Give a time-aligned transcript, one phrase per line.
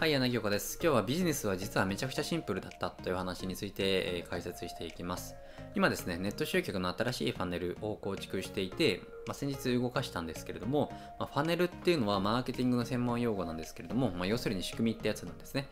[0.00, 0.78] はい、柳岡です。
[0.80, 5.34] 今日はビジネスは実はめちゃくちゃシンプルだったという話について、えー、解説していきます。
[5.74, 15.66] 今ですね、ネット集客の新しいファネルを構築していて、まあ、先日動かしたんですけれども、まあ、ファネルっていうのはマーケティングの専門用語なんですけれども、まあ、要するに仕組みってやつなんですね。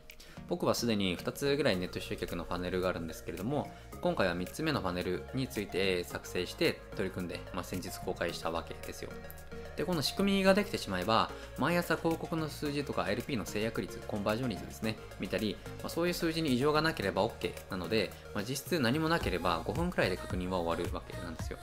[0.48, 9.10] 僕はすでに2つぐらいネット集客のファネルがあるんですけれども、今回は3つ目のファネルについて作成して取り組んで、まあ、先日公開したわけですよ。
[9.76, 21.58] で、この仕組みができてしまえば、毎朝広告の数字とか LP の制約率、コンバージョン率ですね、見たり、まあ、そういう数字に異常がなければ OK なので、まあ、実質何もなければ5分くらいで確認は終わるわけなんですよ。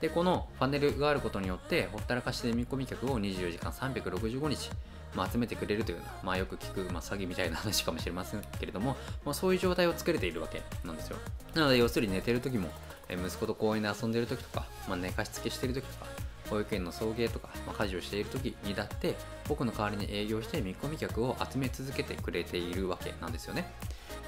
[0.00, 4.70] で、このファネルがあることによって、ほったらかしで見込み客を24時間365日、
[5.14, 11.16] まあ、集めてくれるというような、まあ、よく聞く、まあ、詐欺みたいな話かもしれませんけれども、まあ、そういう状態を作れているわけなんですよ。
[11.54, 12.68] なので、要するに寝てる時も、
[13.08, 16.06] え息子と公園で遊んでる時とか、まあ、寝かしつけしてる時とか、
[16.52, 19.14] 保育園の送迎とか、まあ、家事をしている時にだって
[19.48, 23.72] 僕の代わりに営業して見込み客を集め続けてくれているわけなんですよね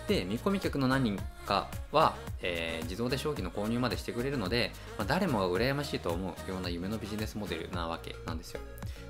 [0.09, 8.61] で見込み客の何人かは、えー、自動で商品の購入までしてくれるので、まあ、誰もが羨ましいと思うような夢のビジネスモデルなわけなんですよ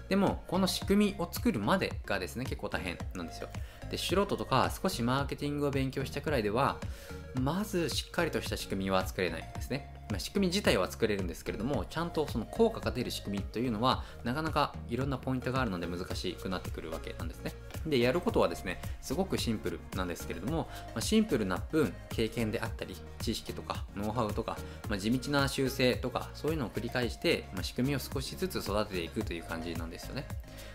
[0.08, 3.48] でもこの仕組みを作るまでがですね結構大変なんですよ。
[3.90, 6.78] で素人とか少しマーケティングを勉強したくらいでは
[7.40, 9.93] まずしっかりとした仕組みは作れないんですね。
[10.10, 17.52] まあ、仕組み自体は作れるんですけれどもちゃんとその効果が出る仕組みというのはなかなかいろんなポイントがあるので難しくなってくるわけなんですね。
[17.86, 24.56] でやることはですねすごくシンプルなんですけれども、まあ、シンプルな分経験であったり知識とかノウハウとか、
[24.88, 30.26] まあ、地道な修正とかそういうのを繰り返して、ま仕組みを少しずつ育てていくという感じなんですよね。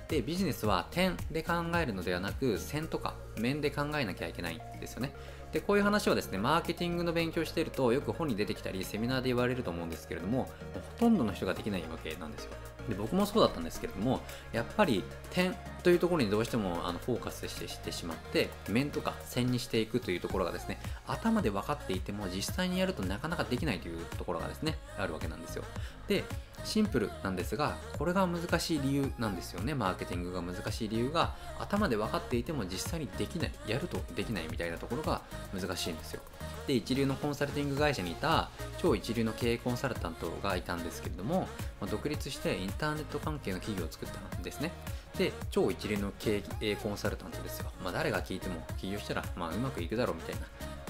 [0.08, 5.14] でビジネスは点で考えるのではなく線とか面で考えなきゃいけないんですよね。
[5.52, 12.52] でこういう話をですねマーケティングの勉強しているとよく本に出てきたりセミナーで言われると思うんですけれどもほとんどの人ができないわけなんですよ。
[12.88, 25.64] で僕もそうだったんですけれどもやっぱり点というところにどうしてもあのフォーカスしてしてしまって面とか線にしていくというところがですね頭で分かっていても実際にやるとなかなかできないというところがですねあるわけなんですよ。
[26.08, 26.24] で
[26.64, 29.74] シンプルなんですがこれが難しい理由なんですよね。
[29.74, 35.22] マーケティングが難しい理由が頭で分かっていても実際にできないやるとできないみたいなところが
[35.54, 36.22] 難しいんですよ。
[36.68, 41.48] で一流のコンサルティング会社にいた超一流の経営コンサルタントがいたんですけれども、
[41.90, 44.72] 独立してインターネット関係の企業を作ったんですね。
[45.18, 50.42] で超一流の経営コンサルタントですよ、まあ、誰が聞いても起業したら、まあ、うまくいくだろうみたいな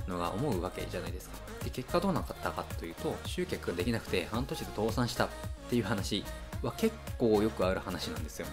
[0.10, 1.38] のが思うわけじゃないですか。
[1.64, 5.30] で結果どうなったかというと集客ができなくて半年で倒産したっ
[5.70, 6.24] ていう話
[6.62, 8.48] は結構よくある話なんですよ。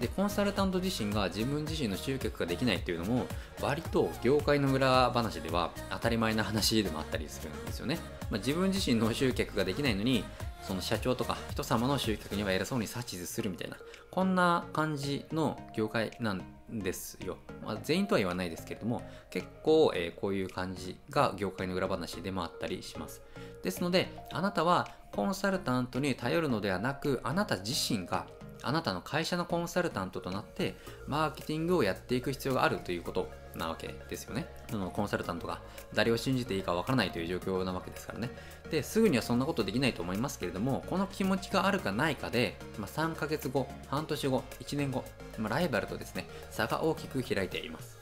[0.00, 3.26] でコンサルタント自身が自分自身の集客ができないっていうのも
[3.62, 7.98] 割と業界の裏話では当たり前な話でもあったりするんですよね、
[8.30, 10.22] まあ、自分自身の集客ができないのに
[10.60, 13.76] その社長とか人様の集客には偉そうに指図するみたいな
[14.16, 23.20] こんな感じの業界なんですよ、まあ、全員とは言わないですけれども結構、えー、こういう感じが業界の裏話でもあったりします。
[23.62, 28.24] ですのであなたはコンサルタントに頼るのではなくあなた自身が
[28.62, 30.76] あなたの会社のコンサルタントとなって
[31.06, 33.28] マーケティングをやっていく必要があるということ。
[33.58, 34.46] なわけですよね。
[34.70, 35.60] そのコンサルタントが
[35.94, 38.30] 誰を信じていいかわからないという状況なわけですからね。
[38.70, 45.04] で、すぐにはそんなことできないと思いますけれども、この気持ちがあるかないかで、まあ、3ヶ月後、半年後、1年後、
[45.38, 47.96] まあ、ライバルとですね、差が大きく開いています。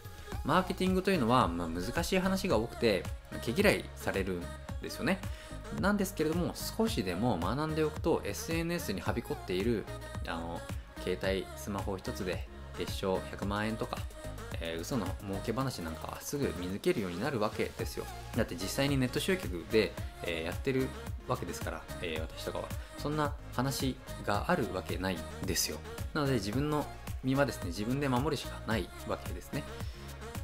[0.45, 3.05] マーケティングというのは、まあ、難しい話が多くて、
[3.43, 4.43] 毛嫌いされるん
[4.83, 5.21] ですよね。
[5.81, 9.85] なんですけれども少しでも学んでおくと SNS にはびこっている
[10.27, 10.61] あの
[11.03, 12.49] 携帯スマホ一つで
[12.79, 13.99] 月賞100万円とか、
[14.65, 18.07] えー、嘘の儲け話なんかはすぐ見抜けるようになるわけですよ。
[18.37, 19.93] だって実際にネット集客で、
[20.23, 20.89] えー、やってる
[21.29, 22.65] わけですから、えー、私とかは。
[22.99, 25.77] そんな話があるわけないですよ。
[26.15, 26.87] なので自分の
[27.23, 29.63] 身はですね自分で守るしかないわけですね。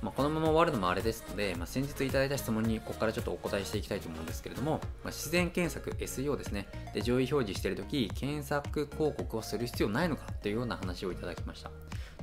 [0.02, 6.68] まあ、このまま終わるのもあれですので、まあ、先日いただいた質問にここからちょっとお答えしていきたいと思うんですけれども、まあ、自然検索 SEO ですね。
[6.94, 11.70] で上位表示してるとき検索広告をする必要ないのかというような話をいただきました。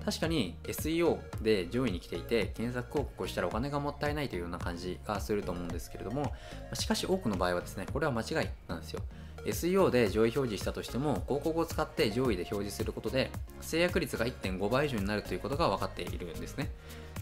[0.08, 6.32] 確かに SEO で上位に来ていて検索広告をしたらお金がもったいないというような感じがすると思うんですけれども
[6.76, 9.02] しかし多くの場合はですねこれは間違いなんですよ。
[9.46, 16.72] SEO で上位表示したとしても広告を使って上位で表示することで制約率が1.5倍以上になるということが分かっているんですね。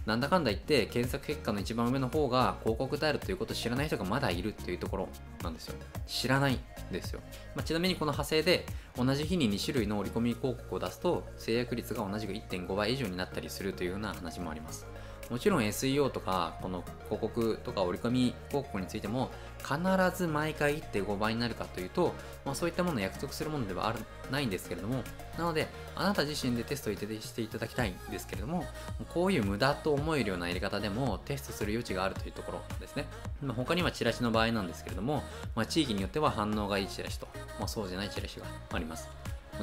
[0.06, 5.10] なんだかんだ言って検索結果の一番上の方が広告であるということを知らない人がまだいるっていうところ
[5.42, 5.76] なんですよ。
[6.06, 6.60] 知らない
[6.92, 7.22] ですよ、
[7.56, 8.66] まあ、ちなみにこの派生で
[8.96, 14.86] 同じ日に2種類の折り込み広告を出すと制約率が同じく1.5倍以上になったりするというような話もあります。
[15.30, 19.78] もちろん SEO とか、この広告とか折り込み広告についても、必
[20.16, 22.14] ず毎回1.5倍になるかというと、
[22.46, 24.00] まあ、そういったものを約束するものではある
[24.32, 25.04] ないんですけれども、
[25.38, 28.66] なので、あなた自身でテストをしていただきたいんですけれども、
[29.14, 33.06] こういう無駄と思えるようなやり方でもテストする余地があるというところですね。
[33.42, 35.24] まあ、他にはチラシの場合なんですけれども、
[35.56, 37.28] まあ、地域によっては反応がいいチラシと、
[37.60, 39.10] まあ、そうじゃないチラシがあります。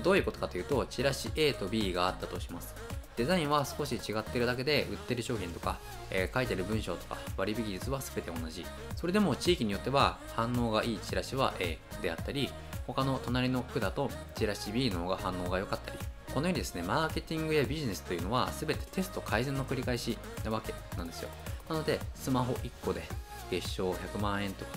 [0.03, 2.75] どういうことかというと、チラシ A と B があったとします。
[3.17, 5.79] デザインは少し違ってるだけで売ってる商品とか、
[6.11, 8.65] えー、書いてる文章とか割引率は全て同じ。
[8.97, 12.51] それでも地域によっては反応がいいチラシは A であったり
[12.87, 15.99] 他の隣の区だとチラシ B の方が反応が良かったり。
[16.33, 21.29] このようにですねマーケティングやビジネスというのは全てテスト改善の繰り返しなわけなんですよ。
[21.69, 23.03] なのでスマホ1個で
[23.51, 24.71] 月賞100万円とか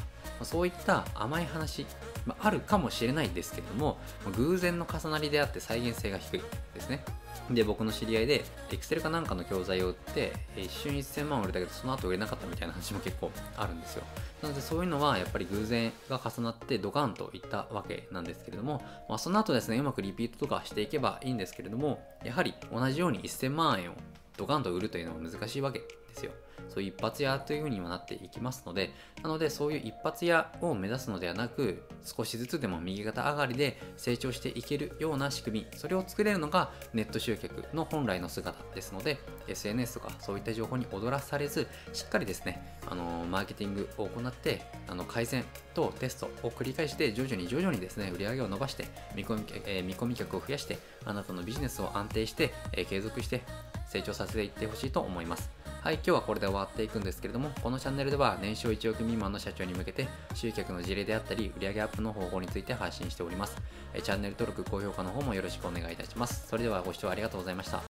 [0.43, 1.85] そういった甘い話、
[2.25, 3.97] まあ、あるかもしれないですけれども
[4.35, 6.41] 偶然の重なりであって再現性が低い
[6.73, 7.03] ですね
[7.49, 14.03] で、僕の知り合いで、Excel かなんかの教材を売って、一瞬1000万売れたけど、その後売れなかったみたいな話も結構あるんですよ。
[14.41, 23.95] なので、そういうのはやっぱり偶然が重なってドカンといったわけなんですけれども、まあ、その後ですね、うまくリピートとかしていけばいいんですけれども、やはり同じように1000万円を
[24.37, 25.85] ドカンと売るというのは難しいわけで
[26.15, 26.31] すよ。
[26.69, 28.91] そういう一発屋というふうにはなっていきますので、
[29.23, 39.17] なのでそういう一発屋を目指すのではなく、少しずつでも右肩上がりで成長していけるような仕組み、それを作れるのがネット集客の本来の姿ですので、
[39.47, 48.85] SNS とかそういった情報に踊らされず、しっかりですね、あのマーケティングを行って、あの改善とテストを繰り返して、徐々に徐々にですね、売り上げを伸ばして、
[49.15, 53.43] 見込み,、えー、見込み客を増やして、あなたのビジネスを安定して、えー、継続して
[53.87, 55.54] 成長させていってほしいと思います。
[55.85, 63.55] はい、今日はこれで終わっていくんですけれども、このチャンネルでは年商1億未満の社長に向けて集客の事例であったり、売上アップの方法について配信しております。
[64.01, 66.47] チャンネル登録、高評価の方もよろしくお願いいたします。
[66.47, 67.83] それではご視聴ありがとうございました。